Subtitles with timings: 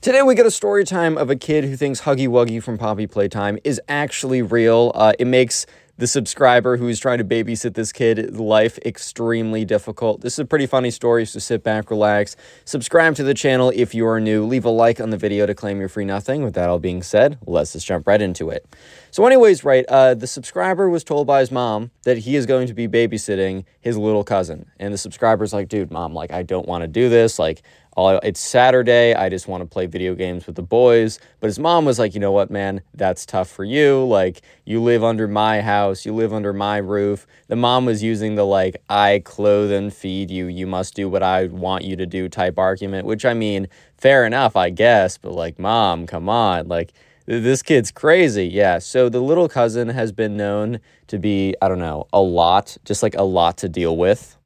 [0.00, 3.08] Today we get a story time of a kid who thinks Huggy Wuggy from Poppy
[3.08, 4.92] Playtime is actually real.
[4.94, 10.20] Uh, it makes the subscriber who's trying to babysit this kid life extremely difficult.
[10.20, 13.96] This is a pretty funny story, so sit back, relax, subscribe to the channel if
[13.96, 16.44] you are new, leave a like on the video to claim your free nothing.
[16.44, 18.64] With that all being said, let's just jump right into it.
[19.10, 22.68] So, anyways, right, uh, the subscriber was told by his mom that he is going
[22.68, 26.68] to be babysitting his little cousin, and the subscriber's like, "Dude, mom, like I don't
[26.68, 27.40] want to do this.
[27.40, 27.62] Like
[27.98, 29.12] Uh, it's Saturday.
[29.12, 31.18] I just want to play video games with the boys.
[31.40, 34.04] But his mom was like, you know what, man, that's tough for you.
[34.04, 37.26] Like, you live under my house, you live under my roof.
[37.48, 41.24] The mom was using the like, I clothe and feed you, you must do what
[41.24, 43.66] I want you to do type argument, which I mean,
[43.96, 45.18] fair enough, I guess.
[45.18, 46.68] But like, mom, come on.
[46.68, 46.92] Like,
[47.26, 48.46] this kid's crazy.
[48.46, 48.78] Yeah.
[48.78, 50.78] So the little cousin has been known
[51.08, 54.37] to be, I don't know, a lot, just like a lot to deal with.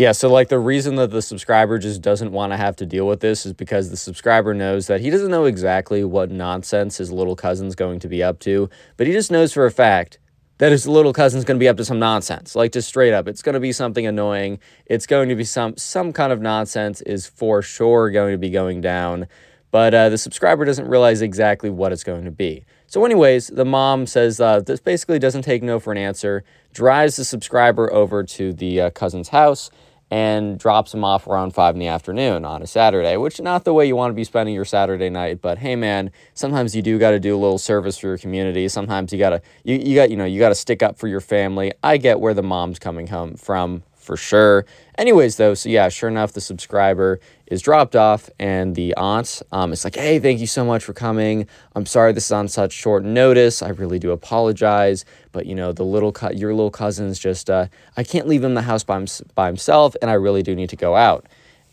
[0.00, 3.06] Yeah, so like the reason that the subscriber just doesn't want to have to deal
[3.06, 7.12] with this is because the subscriber knows that he doesn't know exactly what nonsense his
[7.12, 10.18] little cousin's going to be up to, but he just knows for a fact
[10.56, 12.56] that his little cousin's going to be up to some nonsense.
[12.56, 14.58] Like just straight up, it's going to be something annoying.
[14.86, 18.48] It's going to be some some kind of nonsense is for sure going to be
[18.48, 19.26] going down,
[19.70, 22.64] but uh, the subscriber doesn't realize exactly what it's going to be.
[22.86, 27.16] So, anyways, the mom says uh, this basically doesn't take no for an answer, drives
[27.16, 29.70] the subscriber over to the uh, cousin's house
[30.10, 33.72] and drops him off around five in the afternoon on a Saturday, which not the
[33.72, 35.40] way you want to be spending your Saturday night.
[35.40, 38.68] But hey, man, sometimes you do got to do a little service for your community.
[38.68, 41.20] Sometimes you gotta you, you got you know you got to stick up for your
[41.20, 41.72] family.
[41.82, 44.66] I get where the mom's coming home from for sure.
[44.98, 49.72] Anyways, though, so yeah, sure enough, the subscriber is dropped off, and the aunt um,
[49.72, 51.46] is like, "Hey, thank you so much for coming.
[51.76, 53.62] I'm sorry this is on such short notice.
[53.62, 57.68] I really do apologize, but you know, the little co- your little cousin's just uh,
[57.96, 60.56] I can't leave him in the house by, him- by himself, and I really do
[60.56, 61.26] need to go out."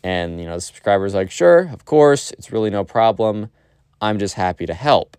[0.04, 3.50] And you know, the subscriber's like, "Sure, of course, it's really no problem.
[4.00, 5.16] I'm just happy to help."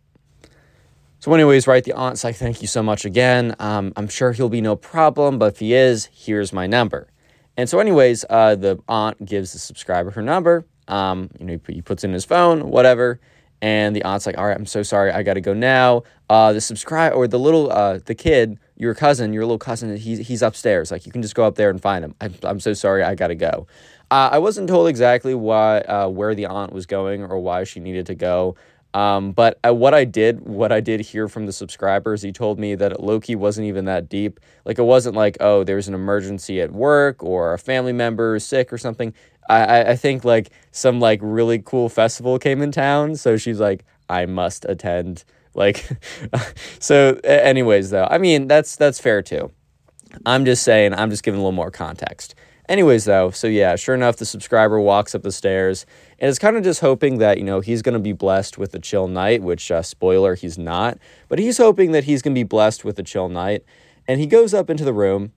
[1.22, 3.54] So, anyways, right, the aunt's like, thank you so much again.
[3.60, 7.10] Um, I'm sure he'll be no problem, but if he is, here's my number.
[7.60, 10.66] And so, anyways, uh, the aunt gives the subscriber her number.
[10.88, 13.20] Um, you know, he, puts in his phone, whatever.
[13.62, 16.04] And the aunt's like, all right, I'm so sorry, I got to go now.
[16.30, 20.26] Uh, the subscribe or the little, uh, the kid, your cousin, your little cousin, he's,
[20.26, 20.90] he's upstairs.
[20.90, 22.16] Like, you can just go up there and find him.
[22.22, 23.68] I'm, I'm so sorry, I got to go.
[24.10, 27.82] Uh, I wasn't told exactly why, uh, where the aunt was going or why she
[27.82, 28.56] needed to go.
[28.94, 32.60] Um, but uh, what I did, what I did hear from the subscribers, he told
[32.60, 34.40] me that lowkey wasn't even that deep.
[34.66, 38.46] Like it wasn't like, oh, there's an emergency at work or a family member is
[38.46, 39.14] sick or something.
[39.48, 43.84] I, I think like some like really cool festival came in town, so she's like,
[44.08, 45.24] I must attend.
[45.56, 45.86] Like,
[46.80, 49.52] so anyways, though, I mean that's that's fair too.
[50.26, 52.36] I'm just saying, I'm just giving a little more context.
[52.70, 55.88] Anyways, though, so yeah, sure enough, the subscriber walks up the stairs
[56.20, 58.76] and is kind of just hoping that, you know, he's going to be blessed with
[58.76, 61.00] a chill night, which, uh, spoiler, he's not.
[61.30, 63.66] But he's hoping that he's going to be blessed with a chill night.
[64.08, 65.34] And he goes up into the room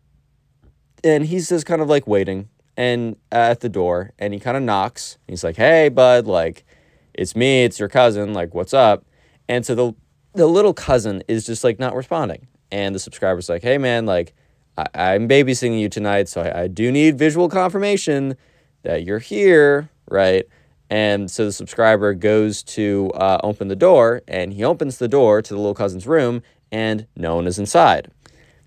[1.03, 4.59] and he's just kind of like waiting and uh, at the door and he kind
[4.59, 5.17] of knocks.
[5.27, 6.67] He's like, hey, bud, like,
[7.15, 9.07] it's me, it's your cousin, like, what's up?
[9.49, 9.95] And so the,
[10.35, 12.47] the little cousin is just like not responding.
[12.71, 14.35] And the subscriber's like, hey, man, like,
[14.77, 18.37] I, am babysitting you tonight, so I, I do need visual confirmation
[18.83, 20.47] that you're here, right?
[20.91, 25.43] And so the subscriber goes to uh, open the door, and he opens the door
[25.43, 28.11] to the little cousin's room, and no one is inside.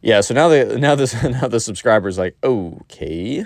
[0.01, 3.45] Yeah, so now the now this now the subscriber's like, okay,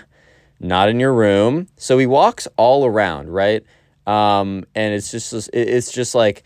[0.59, 1.67] not in your room.
[1.77, 3.63] So he walks all around, right?
[4.05, 6.43] Um, and it's just it's just like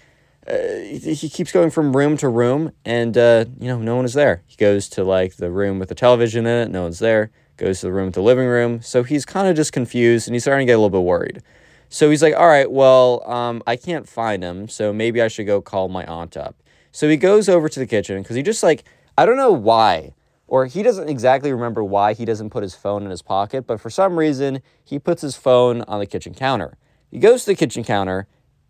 [0.48, 4.14] uh, he keeps going from room to room, and uh, you know, no one is
[4.14, 4.44] there.
[4.46, 7.32] He goes to like the room with the television in it, no one's there.
[7.56, 10.36] Goes to the room with the living room, so he's kind of just confused, and
[10.36, 11.42] he's starting to get a little bit worried.
[11.88, 15.46] So he's like, "All right, well, um, I can't find him, so maybe I should
[15.46, 16.56] go call my aunt up."
[16.92, 18.84] So he goes over to the kitchen because he just like
[19.18, 20.14] I don't know why,
[20.48, 23.80] or he doesn't exactly remember why he doesn't put his phone in his pocket, but
[23.80, 26.78] for some reason he puts his phone on the kitchen counter.
[27.12, 28.28] He goes to the kitchen counter,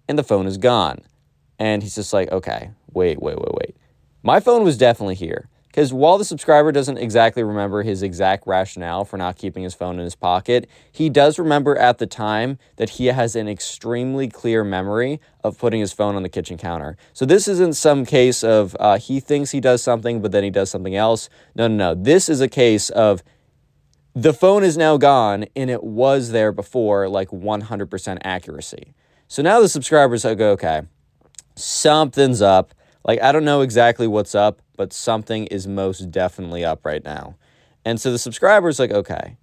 [0.07, 0.99] and the phone is gone.
[1.59, 3.77] And he's just like, okay, wait, wait, wait, wait.
[4.21, 5.49] My phone was definitely here.
[5.73, 9.97] Because while the subscriber doesn't exactly remember his exact rationale for not keeping his phone
[9.97, 14.63] in his pocket, he does remember at the time that he has an extremely clear
[14.63, 16.95] memory of putting his phone on the kitchen counter.
[17.11, 20.51] So this isn't some case of uh, he thinks he does something, but then he
[20.51, 21.27] does something else.
[21.55, 21.99] No, no, no.
[21.99, 23.23] This is a case of
[24.13, 28.93] the phone is now gone and it was there before, like 100% accuracy.
[29.27, 30.83] So now the subscribers like, okay,
[31.55, 32.73] something's up.
[33.05, 37.35] Like, I don't know exactly what's up, but something is most definitely up right now.
[37.85, 39.37] And so the subscriber's like, okay,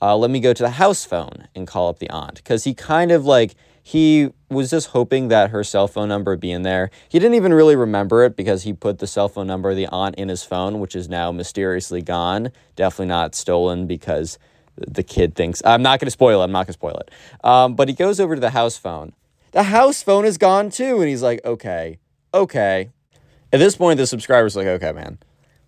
[0.00, 2.36] uh, let me go to the house phone and call up the aunt.
[2.36, 6.40] Because he kind of like, he was just hoping that her cell phone number would
[6.40, 6.90] be in there.
[7.08, 9.86] He didn't even really remember it because he put the cell phone number of the
[9.88, 12.50] aunt in his phone, which is now mysteriously gone.
[12.76, 14.38] Definitely not stolen because
[14.76, 15.62] the kid thinks.
[15.64, 16.44] I'm not going to spoil it.
[16.44, 17.10] I'm not going to spoil it.
[17.44, 19.12] Um, but he goes over to the house phone.
[19.52, 21.00] The house phone is gone too.
[21.00, 21.98] And he's like, okay,
[22.34, 22.90] okay.
[23.52, 25.18] At this point, the subscriber's like, okay, man,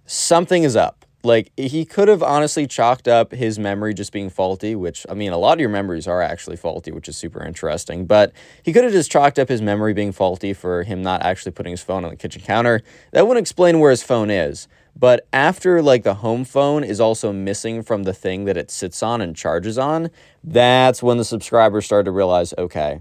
[0.07, 1.05] something is up.
[1.23, 5.33] Like, he could have honestly chalked up his memory just being faulty, which, I mean,
[5.33, 8.05] a lot of your memories are actually faulty, which is super interesting.
[8.05, 8.33] But
[8.63, 11.71] he could have just chalked up his memory being faulty for him not actually putting
[11.71, 12.83] his phone on the kitchen counter.
[13.13, 14.69] That wouldn't explain where his phone is.
[14.97, 19.03] But after like the home phone is also missing from the thing that it sits
[19.03, 20.11] on and charges on,
[20.43, 23.01] that's when the subscribers started to realize, okay,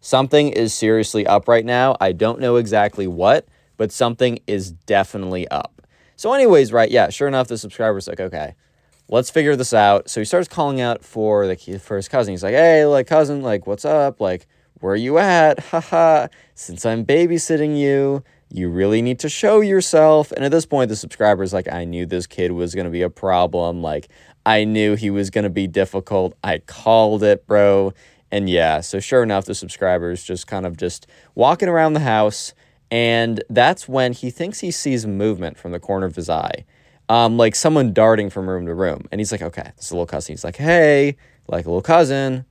[0.00, 1.96] something is seriously up right now.
[2.00, 3.46] I don't know exactly what,
[3.76, 5.82] but something is definitely up.
[6.16, 8.54] So, anyways, right, yeah, sure enough, the subscriber's like, okay,
[9.08, 10.08] let's figure this out.
[10.10, 12.32] So he starts calling out for the for his cousin.
[12.32, 14.20] He's like, hey, like cousin, like what's up?
[14.20, 14.46] Like,
[14.80, 15.58] where are you at?
[15.70, 16.28] Haha.
[16.54, 20.32] Since I'm babysitting you, you really need to show yourself.
[20.32, 23.10] And at this point, the subscriber's like, I knew this kid was to be a
[23.10, 23.82] problem.
[23.82, 24.08] Like,
[24.46, 26.34] I knew he was to be difficult.
[26.42, 27.92] I called it, bro.
[28.30, 32.52] And yeah, so sure enough, the subscriber's just kind of just walking around the house.
[32.90, 36.64] And that's when he thinks he sees movement from the corner of his eye.
[37.08, 39.06] Um, like someone darting from room to room.
[39.10, 40.34] And he's like, okay, this is a little cousin.
[40.34, 41.16] He's like, hey,
[41.46, 42.44] like a little cousin,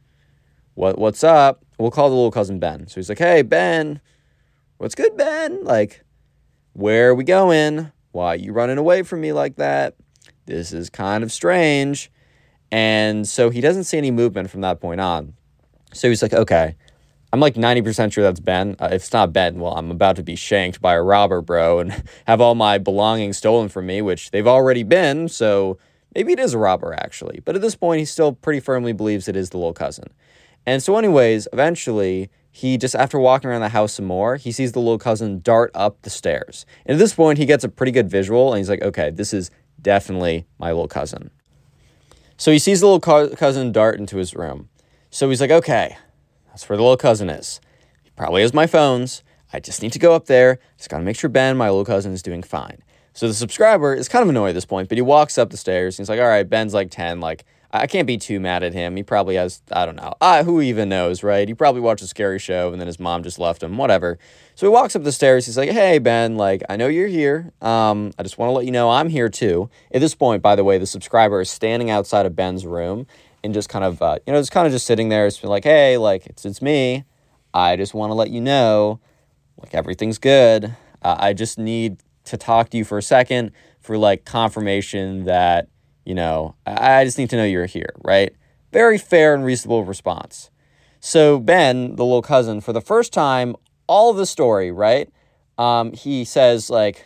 [0.73, 1.63] what what's up?
[1.77, 2.87] We'll call the little cousin Ben.
[2.87, 4.01] So he's like, hey, Ben,
[4.77, 5.63] What's good, Ben?
[5.63, 6.03] Like,
[6.73, 7.91] where are we going?
[8.11, 9.95] Why are you running away from me like that?
[10.45, 12.11] This is kind of strange.
[12.71, 15.33] And so he doesn't see any movement from that point on.
[15.93, 16.75] So he's like, okay,
[17.33, 18.75] I'm like 90% sure that's Ben.
[18.79, 21.79] Uh, if it's not Ben, well, I'm about to be shanked by a robber, bro,
[21.79, 25.27] and have all my belongings stolen from me, which they've already been.
[25.27, 25.77] So
[26.15, 27.41] maybe it is a robber, actually.
[27.43, 30.13] But at this point, he still pretty firmly believes it is the little cousin.
[30.65, 34.71] And so, anyways, eventually, he just after walking around the house some more, he sees
[34.71, 36.65] the little cousin dart up the stairs.
[36.85, 39.33] And at this point, he gets a pretty good visual and he's like, okay, this
[39.33, 39.51] is
[39.81, 41.29] definitely my little cousin.
[42.35, 44.69] So he sees the little co- cousin dart into his room.
[45.09, 45.97] So he's like, okay,
[46.47, 47.61] that's where the little cousin is.
[48.03, 49.23] He probably has my phones.
[49.53, 50.59] I just need to go up there.
[50.77, 52.83] Just got to make sure Ben, my little cousin, is doing fine.
[53.13, 55.57] So the subscriber is kind of annoyed at this point, but he walks up the
[55.57, 55.97] stairs.
[55.97, 57.19] and he's like, all right, Ben's like 10.
[57.19, 58.95] Like, I can't be too mad at him.
[58.95, 60.13] He probably has, I don't know.
[60.21, 61.47] Uh, who even knows, right?
[61.47, 64.17] He probably watched a scary show and then his mom just left him, whatever.
[64.55, 65.45] So he walks up the stairs.
[65.45, 67.51] He's like, hey, Ben, like, I know you're here.
[67.61, 69.69] Um, I just want to let you know I'm here too.
[69.91, 73.05] At this point, by the way, the subscriber is standing outside of Ben's room
[73.47, 75.25] and just kind of, uh, you know, just kind of just sitting there.
[75.25, 77.03] It's like, hey, like, it's, it's me.
[77.53, 78.99] I just want to let you know,
[79.57, 80.75] like, everything's good.
[81.01, 85.69] Uh, I just need to talk to you for a second for, like, confirmation that
[86.07, 88.33] you know, I just need to know you're here, right?
[88.71, 90.49] Very fair and reasonable response.
[91.01, 93.57] So Ben, the little cousin, for the first time,
[93.87, 95.09] all of the story, right?
[95.57, 97.05] Um, he says like,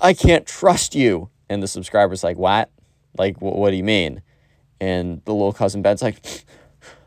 [0.00, 2.70] "I can't trust you," and the subscriber's like, "What?
[3.16, 4.20] Like, wh- what do you mean?"
[4.80, 6.20] And the little cousin Ben's like,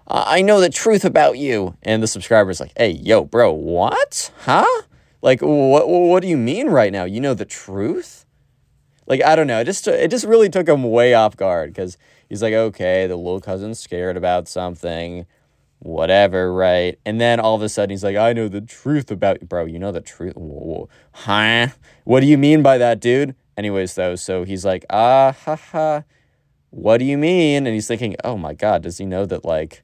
[0.07, 4.31] "I know the truth about you," and the subscriber's like, "Hey, yo, bro, what?
[4.41, 4.81] Huh?
[5.21, 5.87] Like, what?
[5.89, 7.05] What do you mean right now?
[7.05, 8.25] You know the truth?"
[9.07, 9.59] like I don't know.
[9.59, 11.97] It just it just really took him way off guard because
[12.29, 15.25] he's like, okay, the little cousin's scared about something,
[15.79, 16.97] whatever, right?
[17.05, 19.47] And then all of a sudden he's like, I know the truth about you.
[19.47, 19.65] bro.
[19.65, 20.89] You know the truth, Whoa.
[21.11, 21.67] huh?
[22.05, 23.35] What do you mean by that, dude?
[23.55, 26.03] Anyways, though, so he's like, ah, ha, ha.
[26.73, 27.67] What do you mean?
[27.67, 29.83] And he's thinking, oh my god, does he know that like?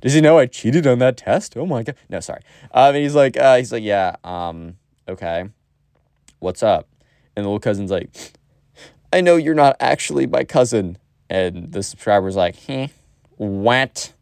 [0.00, 1.58] Does he know I cheated on that test?
[1.58, 1.94] Oh my god.
[2.08, 2.40] No, sorry.
[2.72, 5.50] Um, and he's like, uh, he's like, yeah, um, okay.
[6.38, 6.88] What's up?
[7.36, 8.08] And the little cousin's like,
[9.12, 10.96] I know you're not actually my cousin.
[11.28, 12.86] And the subscriber's like, hmm,
[13.36, 14.14] what?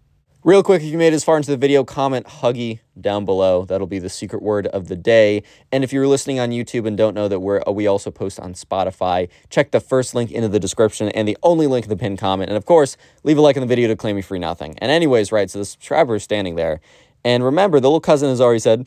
[0.45, 3.65] Real quick, if you made it as far into the video, comment Huggy down below.
[3.65, 5.43] That'll be the secret word of the day.
[5.73, 8.39] And if you're listening on YouTube and don't know that we're, uh, we also post
[8.39, 11.97] on Spotify, check the first link into the description and the only link in the
[11.97, 12.51] pinned comment.
[12.51, 14.79] And of course, leave a like on the video to claim me free nothing.
[14.81, 16.83] And anyways, right, so the subscriber is standing there.
[17.25, 18.87] And remember, the little cousin has already said,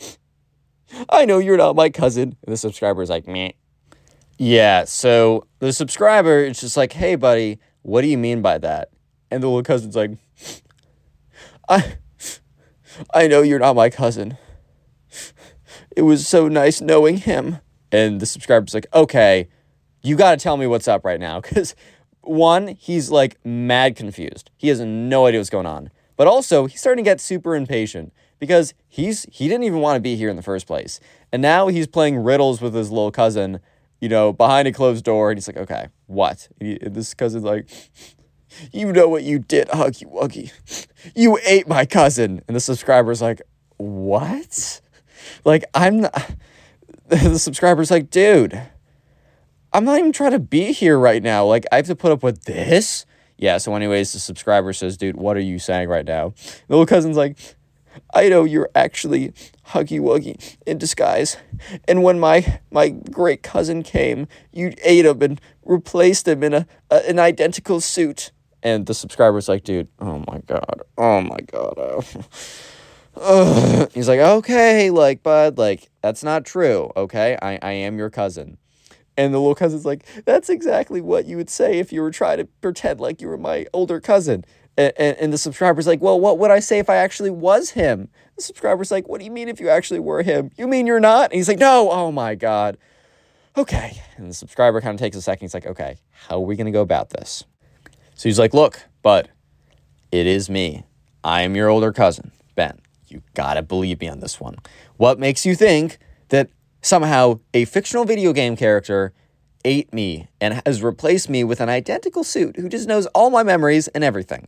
[1.09, 2.35] I know you're not my cousin.
[2.45, 3.53] And the subscriber is like, meh.
[4.37, 8.91] Yeah, so the subscriber is just like, hey, buddy, what do you mean by that?
[9.31, 10.11] And the little cousin's like,
[11.67, 11.97] I,
[13.13, 14.37] I know you're not my cousin.
[15.95, 17.57] It was so nice knowing him.
[17.91, 19.47] And the subscriber's like, okay,
[20.01, 21.41] you got to tell me what's up right now.
[21.47, 21.75] Because
[22.21, 24.51] one, he's like mad confused.
[24.57, 25.89] He has no idea what's going on.
[26.17, 30.01] But also, he's starting to get super impatient because he's he didn't even want to
[30.01, 30.99] be here in the first place.
[31.31, 33.61] And now he's playing riddles with his little cousin
[33.99, 36.47] you know, behind a closed door, and he's like, okay, what?
[36.59, 37.67] He, this cousin's like,
[38.71, 40.51] You know what you did, Huggy Wuggy.
[41.15, 42.41] You ate my cousin.
[42.47, 43.41] And the subscriber's like,
[43.77, 44.81] What?
[45.45, 46.31] Like, I'm not.
[47.09, 48.61] The subscriber's like, Dude,
[49.71, 51.45] I'm not even trying to be here right now.
[51.45, 53.05] Like, I have to put up with this?
[53.37, 56.33] Yeah, so, anyways, the subscriber says, Dude, what are you saying right now?
[56.67, 57.37] The little cousin's like,
[58.13, 59.33] I know you're actually
[59.67, 61.37] Huggy Wuggy in disguise.
[61.87, 66.67] And when my my great cousin came, you ate him and replaced him in a,
[66.89, 68.31] a an identical suit.
[68.63, 71.75] And the subscriber's like, dude, oh my god, oh my god.
[73.19, 73.87] Oh.
[73.93, 77.37] He's like, okay, like, bud, like, that's not true, okay?
[77.41, 78.57] I, I am your cousin.
[79.17, 82.37] And the little cousin's like, that's exactly what you would say if you were trying
[82.37, 84.45] to pretend like you were my older cousin.
[84.77, 87.71] And, and, and the subscriber's like, well, what would I say if I actually was
[87.71, 88.09] him?
[88.35, 90.51] The subscriber's like, what do you mean if you actually were him?
[90.55, 91.31] You mean you're not?
[91.31, 92.77] And he's like, no, oh my God.
[93.57, 93.99] Okay.
[94.17, 95.45] And the subscriber kind of takes a second.
[95.45, 97.43] He's like, okay, how are we going to go about this?
[98.17, 99.29] So he's like, look, bud,
[100.11, 100.83] it is me.
[101.23, 102.79] I am your older cousin, Ben.
[103.07, 104.57] You gotta believe me on this one.
[104.97, 106.49] What makes you think that
[106.81, 109.13] somehow a fictional video game character
[109.63, 113.43] ate me and has replaced me with an identical suit who just knows all my
[113.43, 114.47] memories and everything?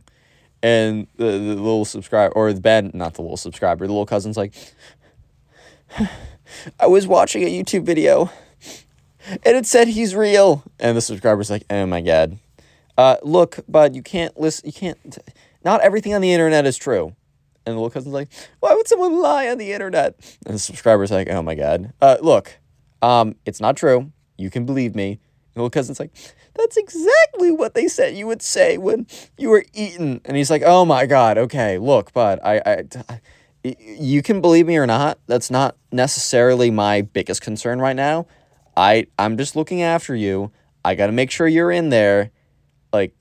[0.64, 4.36] And the, the little subscriber, or the Ben, not the little subscriber, the little cousin's
[4.36, 4.52] like,
[6.80, 8.32] I was watching a YouTube video
[9.44, 10.64] and it said he's real.
[10.80, 12.36] And the subscriber's like, oh my God.
[12.96, 15.18] Uh, look, bud, you can't listen, you can't,
[15.64, 17.14] not everything on the internet is true.
[17.66, 18.28] And the little cousin's like,
[18.60, 20.14] why would someone lie on the internet?
[20.46, 21.92] And the subscriber's like, oh my God.
[22.00, 22.58] Uh, look,
[23.02, 24.12] um, it's not true.
[24.36, 25.12] You can believe me.
[25.12, 25.20] And
[25.54, 26.12] the little cousin's like,
[26.54, 29.06] that's exactly what they said you would say when
[29.38, 30.20] you were eaten.
[30.24, 33.20] And he's like, oh my God, okay, look, bud, I, I, I
[33.62, 35.18] you can believe me or not.
[35.26, 38.26] That's not necessarily my biggest concern right now.
[38.76, 40.50] I, I'm just looking after you.
[40.84, 42.30] I got to make sure you're in there
[42.92, 43.14] like,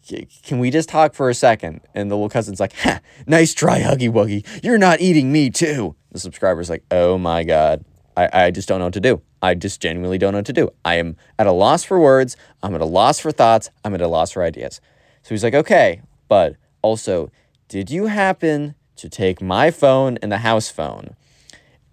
[0.44, 1.82] can we just talk for a second?
[1.94, 4.64] And the little cousin's like, ha, nice try, Huggy Wuggy.
[4.64, 5.96] You're not eating me, too.
[6.12, 7.86] The subscriber's like, oh my God.
[8.18, 9.22] I, I just don't know what to do.
[9.42, 10.70] I just genuinely don't know what to do.
[10.84, 12.36] I am at a loss for words.
[12.62, 13.70] I'm at a loss for thoughts.
[13.86, 14.82] I'm at a loss for ideas.
[15.22, 17.32] So he's like, okay, but also,
[17.68, 21.16] did you happen to take my phone and the house phone?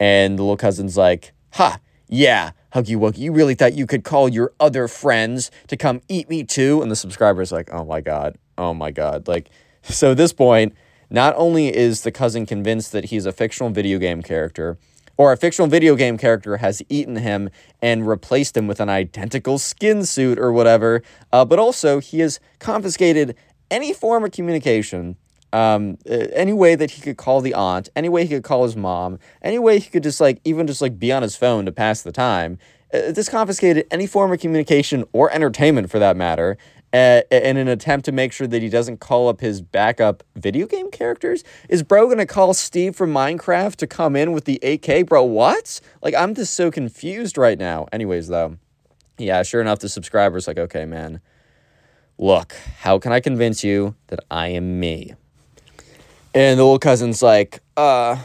[0.00, 1.78] And the little cousin's like, ha,
[2.08, 6.28] yeah, Huggy Wuggy, you really thought you could call your other friends to come eat
[6.28, 6.82] me too?
[6.82, 9.26] And the subscriber's like, oh my God, oh my God.
[9.26, 9.48] Like,
[9.82, 10.74] so at this point,
[11.08, 14.76] not only is the cousin convinced that he's a fictional video game character,
[15.16, 17.48] or a fictional video game character has eaten him
[17.80, 21.02] and replaced him with an identical skin suit or whatever,
[21.32, 23.34] uh, but also he has confiscated
[23.70, 25.16] any form of communication
[25.52, 28.76] um, any way that he could call the aunt, any way he could call his
[28.76, 31.72] mom, any way he could just like even just like be on his phone to
[31.72, 32.58] pass the time.
[32.92, 36.56] Uh, this confiscated any form of communication or entertainment for that matter,
[36.92, 40.66] uh, in an attempt to make sure that he doesn't call up his backup video
[40.66, 41.44] game characters.
[41.68, 45.24] Is bro gonna call Steve from Minecraft to come in with the 8K, bro?
[45.24, 45.80] What?
[46.02, 47.86] Like I'm just so confused right now.
[47.92, 48.56] Anyways, though,
[49.18, 51.20] yeah, sure enough, the subscriber's like, okay, man.
[52.18, 55.14] Look, how can I convince you that I am me?
[56.36, 58.18] And the little cousin's like, uh,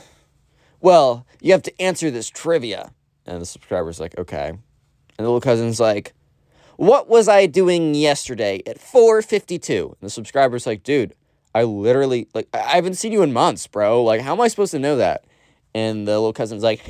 [0.82, 2.92] well, you have to answer this trivia.
[3.26, 4.50] And the subscriber's like, okay.
[4.50, 4.60] And
[5.18, 6.12] the little cousin's like,
[6.76, 9.96] what was I doing yesterday at 452?
[10.02, 11.14] And the subscriber's like, dude,
[11.56, 14.04] I literally, like, I haven't seen you in months, bro.
[14.04, 15.24] Like, how am I supposed to know that?
[15.74, 16.82] And the little cousin's like,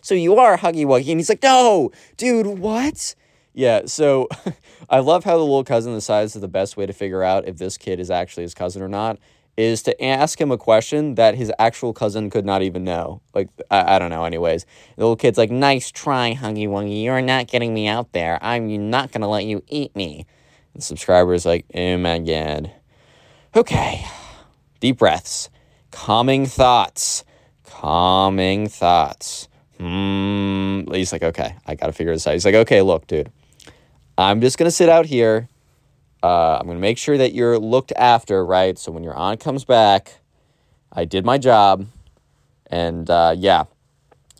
[0.00, 1.10] so you are Huggy Wuggy.
[1.10, 3.14] And he's like, no, dude, what?
[3.52, 4.28] Yeah, so
[4.88, 7.58] I love how the little cousin decides that the best way to figure out if
[7.58, 9.18] this kid is actually his cousin or not
[9.60, 13.20] is to ask him a question that his actual cousin could not even know.
[13.34, 14.64] Like, I, I don't know, anyways.
[14.96, 17.04] The little kid's like, nice try, Huggy Wuggy.
[17.04, 18.38] You're not getting me out there.
[18.42, 20.26] I'm not going to let you eat me.
[20.74, 22.72] The subscriber's like, oh my god.
[23.54, 24.04] Okay.
[24.80, 25.50] Deep breaths.
[25.90, 27.24] Calming thoughts.
[27.64, 29.48] Calming thoughts.
[29.78, 30.82] Hmm.
[30.92, 32.32] He's like, okay, I got to figure this out.
[32.32, 33.30] He's like, okay, look, dude.
[34.16, 35.48] I'm just going to sit out here
[36.22, 38.78] uh, I'm going to make sure that you're looked after, right?
[38.78, 40.20] So when your aunt comes back,
[40.92, 41.86] I did my job.
[42.66, 43.64] And uh, yeah.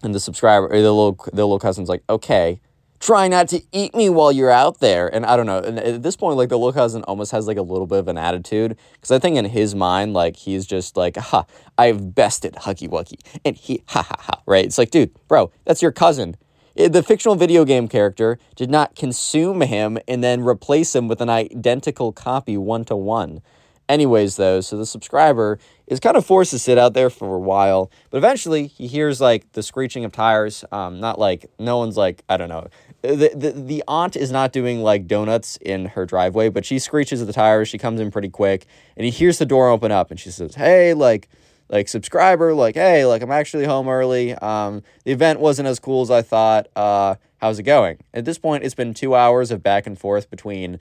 [0.03, 2.61] And the subscriber, the little, the little cousin's like, okay,
[3.01, 5.13] try not to eat me while you're out there.
[5.13, 5.59] And I don't know.
[5.59, 8.09] And at this point, like the little cousin almost has like a little bit of
[8.09, 11.45] an attitude because I think in his mind, like he's just like, ha,
[11.77, 13.19] I've bested Huggy Wuggy.
[13.45, 14.65] And he, ha ha ha, right?
[14.65, 16.37] It's like, dude, bro, that's your cousin.
[16.77, 21.29] The fictional video game character did not consume him and then replace him with an
[21.29, 23.43] identical copy one to one.
[23.89, 25.59] Anyways, though, so the subscriber
[25.89, 29.21] is kind of forced to sit out there for a while, but eventually he hears
[29.21, 30.65] like the screeching of tires.
[30.71, 32.69] Um, not like no one's like I don't know.
[33.03, 37.21] the, the the aunt is not doing like donuts in her driveway, but she screeches
[37.21, 37.69] at the tires.
[37.69, 40.55] She comes in pretty quick, and he hears the door open up, and she says,
[40.55, 41.29] "Hey, like."
[41.71, 44.35] Like subscriber, like hey, like I'm actually home early.
[44.35, 46.67] Um, the event wasn't as cool as I thought.
[46.75, 47.99] Uh, how's it going?
[48.13, 50.81] At this point, it's been two hours of back and forth between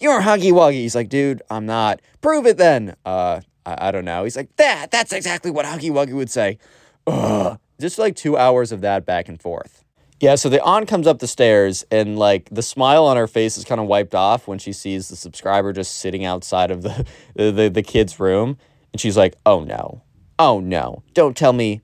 [0.00, 0.80] you're Huggy Wuggy.
[0.80, 2.00] He's like, dude, I'm not.
[2.22, 2.96] Prove it then.
[3.04, 4.24] Uh, I, I don't know.
[4.24, 6.58] He's like, that, that's exactly what Huggy Wuggy would say.
[7.06, 7.58] Ugh.
[7.78, 9.84] Just like two hours of that back and forth.
[10.18, 13.56] Yeah, so the aunt comes up the stairs and like the smile on her face
[13.56, 17.06] is kind of wiped off when she sees the subscriber just sitting outside of the,
[17.34, 18.58] the, the, the kid's room.
[18.92, 20.02] And she's like, oh no.
[20.40, 21.02] Oh no.
[21.12, 21.82] Don't tell me.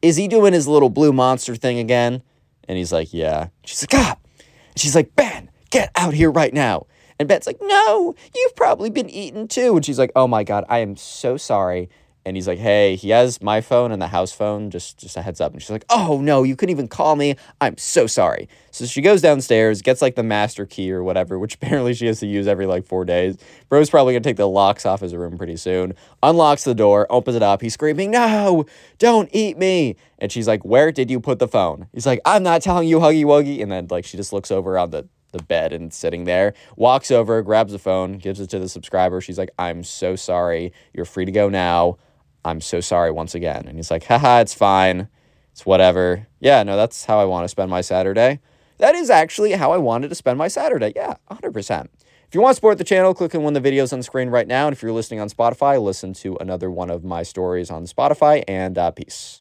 [0.00, 2.22] Is he doing his little blue monster thing again?
[2.66, 3.48] And he's like, yeah.
[3.66, 4.16] She's like, ah.
[4.38, 6.86] And she's like, Ben, get out here right now.
[7.18, 9.76] And Ben's like, no, you've probably been eaten too.
[9.76, 11.90] And she's like, oh my God, I am so sorry.
[12.24, 15.22] And he's like, hey, he has my phone and the house phone, just, just a
[15.22, 15.52] heads up.
[15.52, 17.34] And she's like, oh no, you couldn't even call me.
[17.60, 18.48] I'm so sorry.
[18.70, 22.20] So she goes downstairs, gets like the master key or whatever, which apparently she has
[22.20, 23.36] to use every like four days.
[23.68, 25.94] Bro's probably gonna take the locks off his room pretty soon.
[26.22, 27.60] Unlocks the door, opens it up.
[27.60, 28.66] He's screaming, no,
[28.98, 29.96] don't eat me.
[30.18, 31.88] And she's like, where did you put the phone?
[31.92, 33.62] He's like, I'm not telling you, Huggy Wuggy.
[33.62, 37.10] And then like she just looks over on the the bed and sitting there, walks
[37.10, 39.20] over, grabs the phone, gives it to the subscriber.
[39.20, 40.72] She's like, I'm so sorry.
[40.92, 41.96] You're free to go now.
[42.44, 43.66] I'm so sorry once again.
[43.66, 45.08] And he's like, haha, it's fine.
[45.52, 46.26] It's whatever.
[46.40, 48.40] Yeah, no, that's how I want to spend my Saturday.
[48.78, 50.92] That is actually how I wanted to spend my Saturday.
[50.96, 51.88] Yeah, 100%.
[52.26, 54.04] If you want to support the channel, click on one of the videos on the
[54.04, 54.66] screen right now.
[54.66, 58.42] And if you're listening on Spotify, listen to another one of my stories on Spotify.
[58.48, 59.30] And uh, peace.